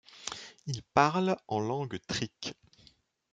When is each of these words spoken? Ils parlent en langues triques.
Ils 0.65 0.81
parlent 0.81 1.37
en 1.47 1.59
langues 1.59 1.99
triques. 2.07 2.55